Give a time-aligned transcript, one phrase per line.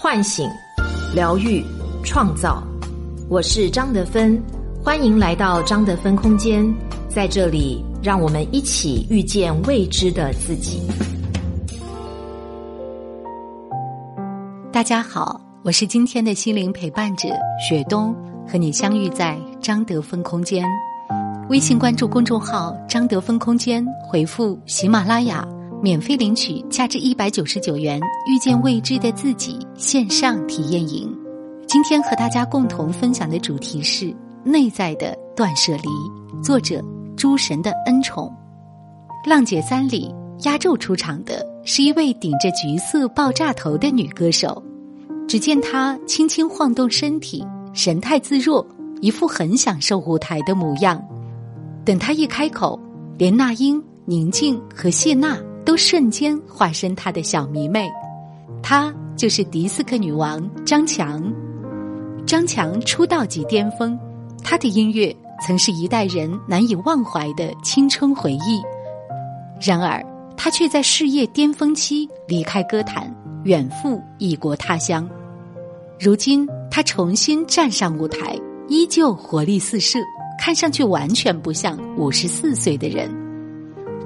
[0.00, 0.48] 唤醒、
[1.12, 1.60] 疗愈、
[2.04, 2.62] 创造。
[3.28, 4.40] 我是张德芬，
[4.80, 6.72] 欢迎来到张德芬空间。
[7.08, 10.82] 在这里，让我们一起遇见未知的自己。
[14.70, 17.28] 大家好，我是今天的心灵陪伴者
[17.68, 18.14] 雪冬，
[18.46, 20.64] 和你相遇在张德芬空间。
[21.48, 25.44] 微信关注公众号“张德芬空间”，回复“喜马拉雅”。
[25.80, 31.08] 免费领取价值一百九十九元《遇见未知的自己》线上体验营。
[31.68, 36.42] 今天和大家共同分享的主题是内在的断舍离。
[36.42, 36.82] 作者：
[37.16, 38.34] 诸神的恩宠。
[39.28, 40.12] 《浪姐三》里
[40.44, 44.60] 压轴出场的是一位顶着橘色爆炸头的女歌手。
[45.28, 48.66] 只见她轻轻晃动身体，神态自若，
[49.00, 51.00] 一副很享受舞台的模样。
[51.84, 52.80] 等她一开口，
[53.16, 55.38] 连那英、宁静和谢娜。
[55.78, 57.88] 瞬间化身他的小迷妹，
[58.62, 61.32] 她就是迪斯科女王张强。
[62.26, 63.98] 张强出道即巅峰，
[64.44, 65.14] 他的音乐
[65.46, 68.60] 曾是一代人难以忘怀的青春回忆。
[69.60, 70.04] 然而，
[70.36, 73.10] 他却在事业巅峰期离开歌坛，
[73.44, 75.08] 远赴异国他乡。
[75.98, 78.38] 如今，他重新站上舞台，
[78.68, 79.98] 依旧活力四射，
[80.38, 83.10] 看上去完全不像五十四岁的人。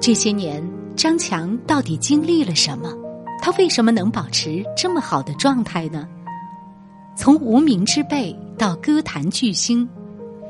[0.00, 0.62] 这些年。
[0.96, 2.92] 张强到底经历了什么？
[3.40, 6.06] 他为什么能保持这么好的状态呢？
[7.16, 9.88] 从无名之辈到歌坛巨星，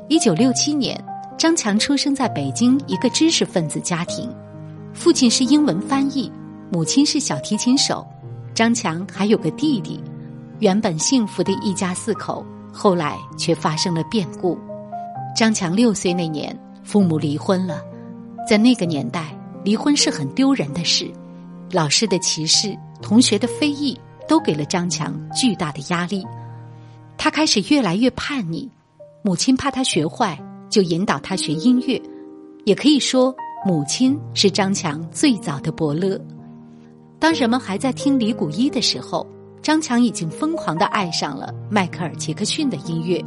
[0.08, 1.02] 一九六七年，
[1.38, 4.30] 张强出生在北京一个知识分子家庭，
[4.92, 6.30] 父亲是英文翻译，
[6.70, 8.06] 母亲是小提琴手，
[8.52, 10.02] 张强还有个弟弟。
[10.58, 14.58] 原本幸福的一家四口，后来却发生了变故。
[15.34, 17.80] 张强六岁那年，父母离婚了，
[18.46, 19.36] 在那个年代。
[19.64, 21.10] 离婚是很丢人的事，
[21.70, 26.26] 老师的歧视、同学的非议，都给了张强巨大的压力。
[27.16, 28.68] 他开始越来越叛逆，
[29.22, 30.36] 母亲怕他学坏，
[30.68, 32.00] 就引导他学音乐。
[32.64, 36.20] 也可以说，母亲是张强最早的伯乐。
[37.20, 39.24] 当人们还在听李谷一的时候，
[39.62, 43.24] 张强已经疯狂的爱上了迈克尔·杰克逊的音乐。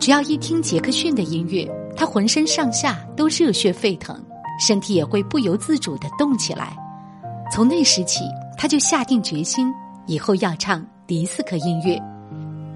[0.00, 4.20] 只要一听杰克逊的音乐，他浑身上下都热血沸腾。
[4.60, 6.76] 身体也会不由自主的动起来。
[7.50, 8.24] 从那时起，
[8.56, 9.72] 他就下定决心，
[10.06, 12.00] 以后要唱迪斯科音乐。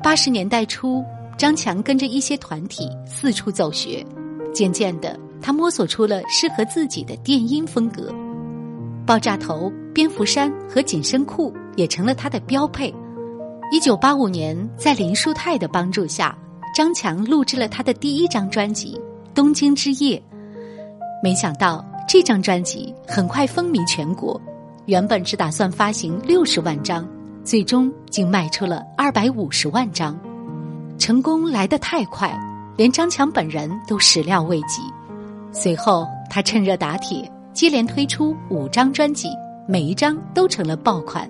[0.02, 1.04] 八十年代初，
[1.38, 4.04] 张强跟着一些团体四处走学，
[4.52, 8.12] 渐渐的，他摸索出了适合自己的电音风格。
[9.06, 12.92] 爆炸头、蝙蝠衫和紧身裤也成了他的标配。
[13.70, 16.36] 一九八五年，在林书泰的帮助下，
[16.74, 19.00] 张强录制了他的第一张专辑
[19.34, 20.22] 《东京之夜》。
[21.24, 24.38] 没想到这张专辑很快风靡全国，
[24.84, 27.08] 原本只打算发行六十万张，
[27.42, 30.14] 最终竟卖出了二百五十万张，
[30.98, 32.38] 成功来得太快，
[32.76, 34.82] 连张强本人都始料未及。
[35.50, 39.30] 随后他趁热打铁，接连推出五张专辑，
[39.66, 41.26] 每一张都成了爆款。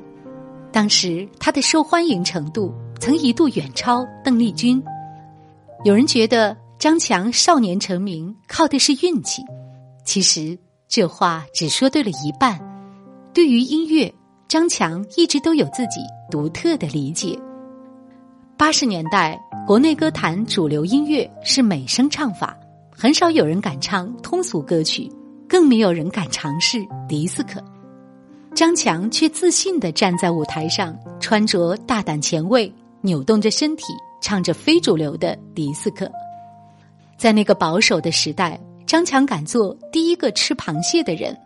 [0.72, 4.82] 当时他的受欢迎程度曾一度远超邓丽君。
[5.84, 9.40] 有人觉得张强少年成名靠的是运气。
[10.04, 10.56] 其实
[10.86, 12.60] 这话只说对了一半。
[13.32, 14.12] 对于音乐，
[14.46, 16.00] 张强一直都有自己
[16.30, 17.36] 独特的理解。
[18.56, 22.56] 八十年代，国内歌坛主流音乐是美声唱法，
[22.90, 25.10] 很少有人敢唱通俗歌曲，
[25.48, 27.60] 更没有人敢尝试迪斯科。
[28.54, 33.86] 张强却自信的站在舞台上，穿着大胆前卫，扭动着身体，
[34.22, 36.08] 唱着非主流的迪斯科。
[37.16, 38.60] 在那个保守的时代。
[38.86, 41.36] 张强敢做第一个吃螃蟹的人，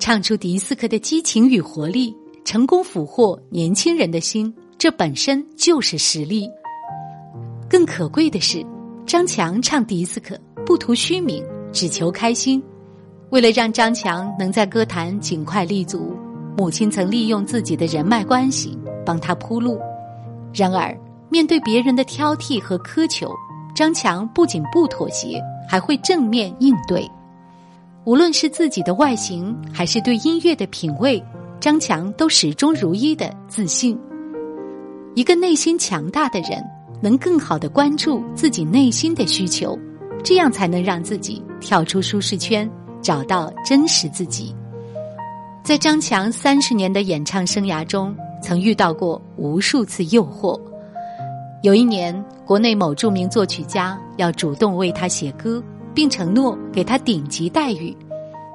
[0.00, 6.50] 唱出迪斯科的激情与活力，成功俘获年轻人的心，这本身就是实力。
[7.70, 8.66] 更可贵的是，
[9.06, 12.62] 张强唱迪斯科不图虚名，只求开心。
[13.30, 16.16] 为了让张强能在歌坛尽快立足，
[16.56, 19.78] 母亲曾利用自己的人脉关系帮他铺路。
[20.52, 20.96] 然而，
[21.30, 23.32] 面对别人的挑剔和苛求，
[23.74, 25.40] 张强不仅不妥协。
[25.68, 27.08] 还会正面应对，
[28.04, 31.22] 无论是自己的外形，还是对音乐的品味，
[31.60, 33.98] 张强都始终如一的自信。
[35.14, 36.62] 一个内心强大的人，
[37.00, 39.78] 能更好的关注自己内心的需求，
[40.22, 42.70] 这样才能让自己跳出舒适圈，
[43.00, 44.54] 找到真实自己。
[45.64, 50.60] 在张强三十年的演唱生涯中，曾遇到过无数次诱惑。
[51.62, 55.60] 有一年，国内某著名作曲家要主动为他写歌，
[55.92, 57.94] 并承诺给他顶级待遇。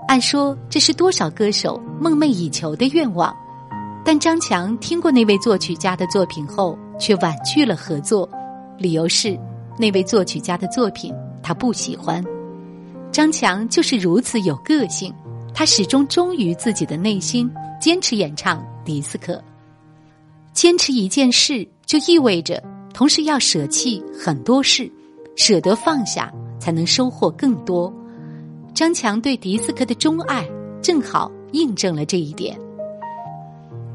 [0.08, 3.36] 按说这是多少歌手梦寐以求的愿望，
[4.06, 8.28] 但张强听过那位作曲家的作品后，却婉拒了合作，
[8.78, 9.38] 理由是
[9.78, 11.14] 那位作曲家的作品
[11.44, 12.24] 他不喜欢。
[13.12, 15.14] 张强就是如此有个性，
[15.54, 19.42] 他始终忠于自己的内心，坚持演唱迪斯科。
[20.54, 22.62] 坚持一件事，就意味着
[22.94, 24.92] 同时要舍弃很多事，
[25.36, 27.92] 舍得放下，才能收获更多。
[28.74, 30.48] 张强对迪斯科的钟爱，
[30.82, 32.58] 正好印证了这一点。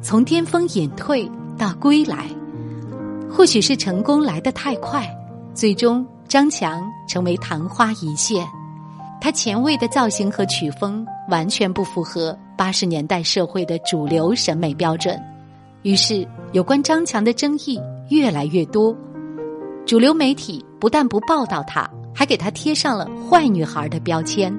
[0.02, 2.28] 从巅峰隐退到归来，
[3.30, 5.08] 或许是成功来得太快，
[5.54, 8.46] 最终张强成为昙花一现。
[9.20, 15.20] 他前卫的造型和曲风完全不符合八十年代社会的主流审美标准，
[15.82, 18.96] 于是有关张强的争议越来越多。
[19.84, 24.52] 主流媒体不但不报道他，还给他贴上了“坏女孩”的标签。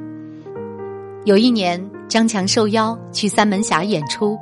[1.26, 4.38] 有一年，张强受邀去三门峡演出。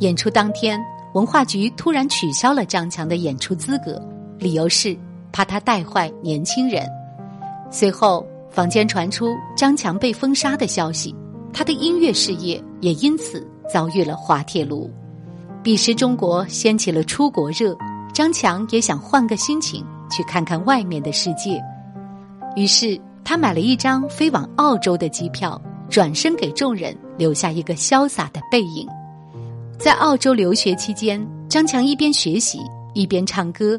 [0.00, 0.78] 演出当天，
[1.14, 3.98] 文化局突然取消了张强的演出资格，
[4.38, 4.94] 理由是
[5.32, 6.86] 怕他带坏年轻人。
[7.70, 11.14] 随后，坊间传出张强被封杀的消息，
[11.50, 14.90] 他的音乐事业也因此遭遇了滑铁卢。
[15.62, 17.74] 彼时，中国掀起了出国热，
[18.16, 21.62] 张强也想换个心情，去看看外面的世界。
[22.56, 25.60] 于是，他买了一张飞往澳洲的机票，
[25.90, 28.88] 转身给众人留下一个潇洒的背影。
[29.78, 32.58] 在澳洲留学期间，张强一边学习
[32.94, 33.78] 一边唱歌。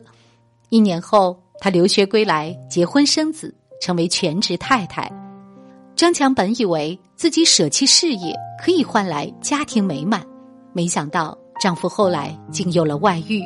[0.70, 3.52] 一年后，他留学归来，结婚生子，
[3.82, 5.12] 成为全职太太。
[5.96, 10.24] 张强本以为自己舍弃事业可以换来家庭美满，
[10.74, 13.44] 没想到丈夫后来竟有了外遇。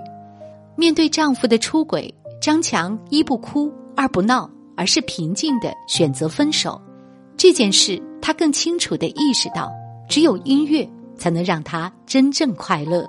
[0.81, 2.11] 面对丈夫的出轨，
[2.41, 6.81] 张强一不哭二不闹，而是平静的选择分手。
[7.37, 9.71] 这件事，他更清楚的意识到，
[10.09, 10.89] 只有音乐。
[11.13, 13.07] 才能让他真正快乐。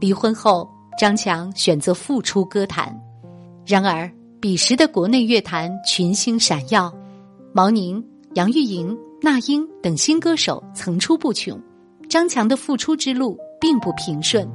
[0.00, 0.66] 离婚后，
[0.98, 2.98] 张强选择复出歌坛。
[3.66, 4.10] 然而，
[4.40, 6.90] 彼时的国内乐坛群星闪耀，
[7.52, 11.60] 毛宁、杨钰莹、那英等新歌手层出不穷。
[12.08, 14.48] 张强的复出之路并不平顺，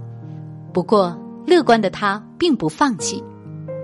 [0.74, 1.16] 不过
[1.46, 3.24] 乐观的他并不放弃。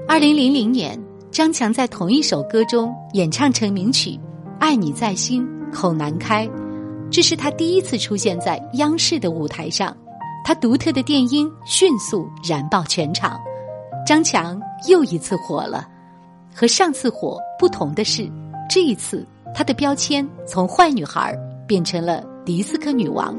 [0.08, 1.00] 二零零零年，
[1.32, 4.12] 张强在同一首歌中演唱成名曲
[4.60, 6.48] 《爱你在心口难开》。
[7.10, 9.96] 这是他第一次出现在央视的舞台上，
[10.46, 13.40] 他独特的电音迅速燃爆全场，
[14.06, 15.88] 张强又一次火了。
[16.54, 18.30] 和上次火不同的是，
[18.70, 21.38] 这一次他的标签从坏女孩
[21.68, 23.38] 变成了迪斯科女王。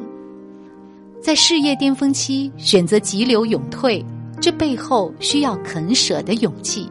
[1.20, 4.05] 在事业巅峰期选择急流勇退，
[4.41, 6.91] 这背后需要肯舍的勇气；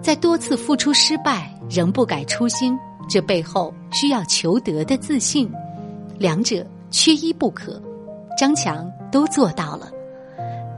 [0.00, 2.78] 在多次付出失败仍不改初心，
[3.08, 5.50] 这背后需要求得的自信。
[6.18, 7.82] 两者缺一不可，
[8.38, 9.90] 张强都做到了。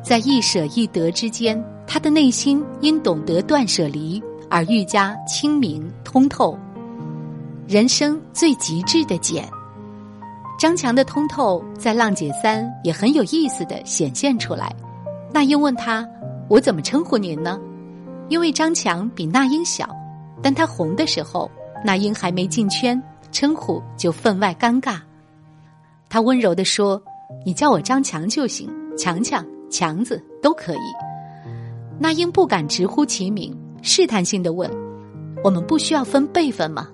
[0.02, 6.58] 在一舍一得之间，他的内心因懂得断舍离而愈加清明通透。
[7.68, 9.46] 人生最极致的简，
[10.58, 14.74] 张强的通透在《浪姐三》也很有意思的显现出来。
[15.32, 16.06] 那英问他
[16.48, 17.60] ：“我怎么称呼您呢？”
[18.28, 19.88] 因为张强比那英小，
[20.42, 21.50] 但他红的时候，
[21.84, 23.00] 那英还没进圈，
[23.30, 24.98] 称呼就分外尴尬。
[26.08, 27.00] 他温柔地说
[27.44, 30.88] ：“你叫我张强就行，强强、强子都可以。”
[32.00, 34.70] 那英不敢直呼其名，试探性的问
[35.44, 36.88] ：“我们不需要分辈分吗？”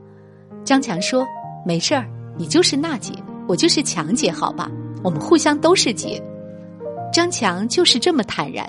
[0.65, 1.25] 张强说
[1.65, 2.05] ：“没事儿，
[2.37, 3.13] 你就是娜姐，
[3.53, 4.71] 我就是强姐，好吧？
[5.05, 6.19] 我们互相都是姐。”
[7.13, 8.67] 张强就是这么坦然，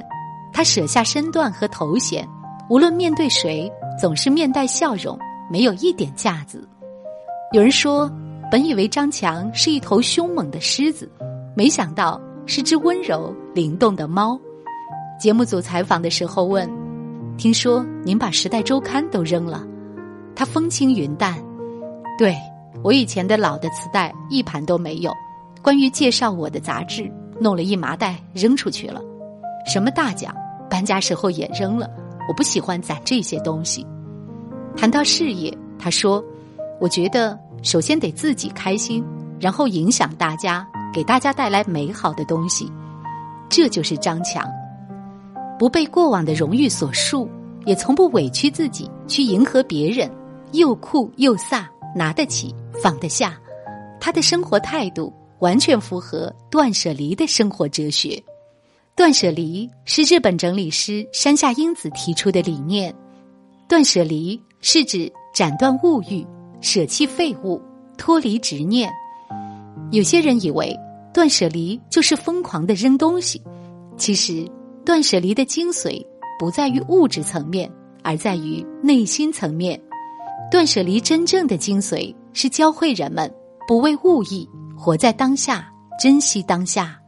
[0.51, 2.27] 他舍下身段和头衔，
[2.69, 5.17] 无论面对谁，总是面带笑容，
[5.49, 6.67] 没有一点架子。
[7.53, 8.11] 有人说。
[8.51, 11.09] 本以为张强是一头凶猛的狮子，
[11.55, 14.39] 没想到是只温柔灵动的猫。
[15.19, 16.69] 节目组采访的时候问
[17.35, 19.65] ：“听说您把《时代周刊》都扔了？”
[20.35, 21.33] 他风轻云淡
[22.19, 22.37] ：“对
[22.81, 25.13] 我以前的老的磁带一盘都没有，
[25.61, 29.01] 关于介绍我的杂志弄了一麻袋扔出去了。
[29.65, 30.33] 什么大奖，
[30.69, 31.89] 搬家时候也扔了。
[32.27, 33.85] 我不喜欢攒这些东西。”
[34.75, 36.23] 谈到事业，他说
[36.79, 39.01] ：“我觉得。”首先得自己开心，
[39.39, 42.69] 然后影响大家，给大家带来美好的东西，
[43.47, 44.45] 这就是张强。
[45.57, 47.29] 不被过往的荣誉所束，
[47.63, 50.11] 也从不委屈自己去迎合别人，
[50.51, 51.63] 又酷又飒，
[51.95, 52.53] 拿得起
[52.83, 53.39] 放得下。
[54.01, 58.21] 他的生活态度完全符合断舍离的生活哲学。
[58.93, 62.93] 断舍离是日本整理师山下英子提出的理念。
[63.69, 66.25] 断舍离是指斩断物欲。
[66.59, 67.61] 舍弃废物，
[67.97, 68.89] 脱离执念。
[69.91, 70.73] 有些人以为
[71.13, 73.41] 断舍离就是疯狂的扔东西。
[73.97, 74.49] 其实，
[74.85, 76.01] 断舍离的精髓
[76.39, 77.69] 不在于物质层面，
[78.01, 79.77] 而在于内心层面。
[80.49, 83.31] 断舍离真正的精髓是教会人们
[83.67, 85.71] 不为物役，活在当下，
[86.01, 86.99] 珍惜当下。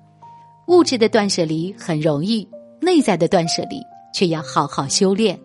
[0.67, 2.48] 物质的断舍离很容易，
[2.82, 3.79] 内在的断舍离
[4.13, 5.39] 却要好好修炼。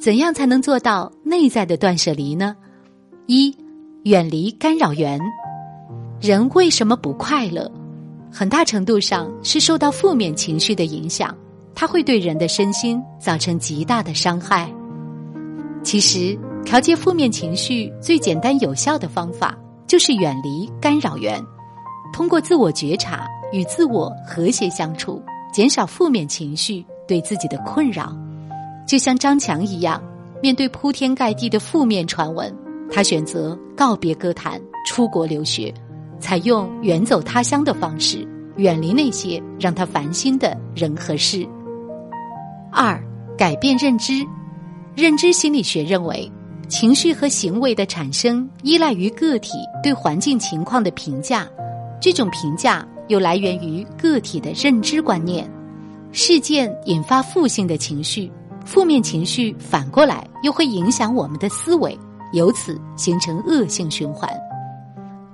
[0.00, 2.56] 怎样才能做到内在的断舍离呢？
[3.26, 3.56] 一，
[4.04, 5.20] 远离干扰源。
[6.20, 7.70] 人为什么不快乐？
[8.30, 11.36] 很大程度上是受到负面情绪的影响，
[11.74, 14.72] 它会对人的身心造成极大的伤害。
[15.82, 21.38] 其实，调节负面情绪最简单有效的方法就是远离干扰源，
[22.12, 28.16] 通过自我觉察与自我和谐相处，减少负面情绪对自己的困扰。
[28.86, 30.02] 就像张强一样，
[30.42, 32.54] 面对铺天盖地的负面传闻，
[32.90, 35.72] 他选择告别歌坛，出国留学。
[36.20, 38.26] 采用远走他乡的方式，
[38.56, 41.46] 远离那些让他烦心的人和事。
[42.70, 42.98] 二、
[43.36, 44.24] 改变认知。
[44.94, 46.30] 认知心理学认为，
[46.72, 51.46] 情绪和行为的产生依赖于个体对环境情况的评价，
[52.00, 55.46] 这种评价又来源于个体的认知观念。
[56.12, 58.32] 事件引发负性的情绪，
[58.64, 61.96] 负面情绪反过来又会影响我们的思维，
[62.32, 64.26] 由此形成恶性循环。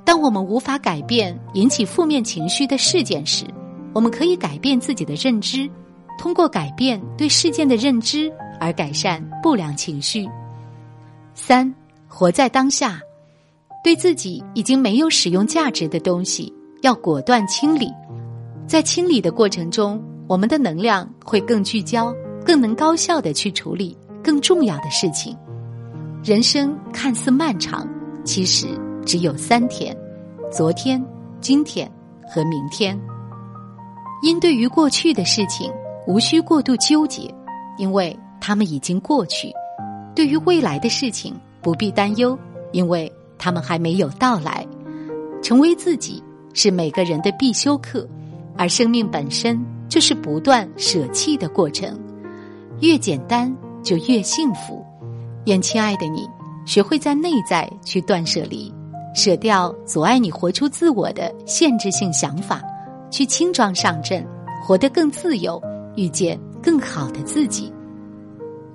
[0.05, 3.45] 当我们无法改变引起负面情绪的事件时，
[3.95, 5.71] 我们可以改变自己的认知，
[6.19, 8.29] 通过改变对事件的认知
[8.59, 10.29] 而改善不良情绪。
[11.41, 11.73] 三，
[12.09, 13.01] 活在当下，
[13.83, 16.53] 对自己已经没有使用价值的东西
[16.83, 17.91] 要果断清理。
[18.67, 22.13] 在清理的过程中，我们的能量会更聚焦，
[22.45, 25.35] 更能高效的去处理更重要的事情。
[26.25, 27.89] 人生看似漫长，
[28.25, 28.67] 其实。
[29.07, 29.97] 只有三天：
[30.53, 31.03] 昨天、
[31.41, 31.91] 今天
[32.29, 33.01] 和明天。
[34.21, 35.73] 因对于过去的事情，
[36.07, 37.35] 无需过度纠结，
[37.79, 39.49] 因为他们已经过去；
[40.19, 41.33] 对于未来的事情，
[41.63, 42.37] 不必担忧，
[42.73, 44.67] 因为他们还没有到来。
[45.41, 46.21] 成为自己
[46.55, 48.05] 是每个人的必修课，
[48.57, 51.97] 而生命本身就是不断舍弃的过程。
[52.81, 54.85] 越简单，就越幸福。
[55.47, 56.29] 愿亲爱的你，
[56.67, 58.75] 学会在内在去断舍离。
[59.15, 62.61] 舍掉阻碍你活出自我的限制性想法，
[63.09, 64.27] 去轻装上阵，
[64.65, 65.63] 活得更自由，
[65.95, 67.73] 遇见更好的自己。